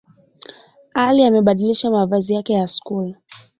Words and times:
Ali 1.03 1.21
amebadilisha 1.23 1.91
mavazi 1.91 2.33
yake 2.33 2.53
ya 2.53 2.67
Skuli. 2.67 3.15